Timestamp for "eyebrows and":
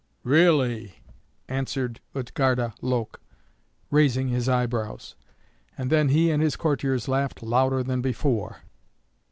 4.49-5.91